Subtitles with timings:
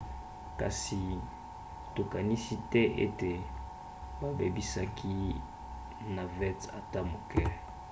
[0.59, 1.01] kasi
[1.95, 3.31] tokanisi te ete
[4.19, 5.15] babebisaki
[6.15, 7.43] navette ata moke